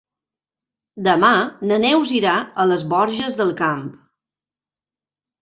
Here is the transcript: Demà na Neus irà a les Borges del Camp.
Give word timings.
Demà 1.07 1.29
na 1.71 1.77
Neus 1.83 2.13
irà 2.21 2.33
a 2.65 2.67
les 2.71 2.87
Borges 2.95 3.39
del 3.43 3.53
Camp. 3.61 3.85